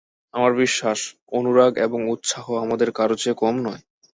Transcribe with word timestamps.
আমার 0.33 0.51
বিশ্বাস, 0.55 0.99
তাঁর 1.07 1.37
অনুরাগ 1.37 1.73
এবং 1.77 1.99
উৎসাহ 2.09 2.45
আমাদের 2.55 2.89
কারো 2.91 3.15
চেয়ে 3.15 3.39
কম 3.41 3.55
নয়। 3.63 3.81